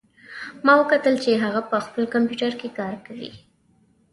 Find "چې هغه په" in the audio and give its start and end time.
1.23-1.77